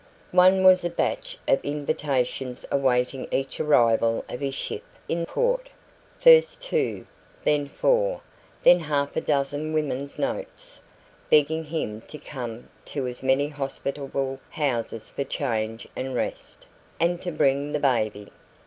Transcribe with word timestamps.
One 0.31 0.63
was 0.63 0.83
a 0.83 0.89
batch 0.89 1.37
of 1.47 1.63
invitations 1.63 2.65
awaiting 2.71 3.27
each 3.29 3.59
arrival 3.59 4.25
of 4.27 4.39
his 4.39 4.55
ship 4.55 4.81
in 5.07 5.27
port 5.27 5.69
first 6.17 6.59
two, 6.59 7.05
then 7.43 7.67
four, 7.67 8.21
then 8.63 8.79
half 8.79 9.15
a 9.15 9.21
dozen 9.21 9.73
women's 9.73 10.17
notes, 10.17 10.79
begging 11.29 11.65
him 11.65 12.01
to 12.07 12.17
come 12.17 12.67
to 12.85 13.05
as 13.05 13.21
many 13.21 13.47
hospitable 13.47 14.39
houses 14.49 15.11
for 15.11 15.23
change 15.23 15.87
and 15.95 16.15
rest, 16.15 16.65
and 16.99 17.21
to 17.21 17.31
"bring 17.31 17.71
the 17.71 17.79
baby". 17.79 18.29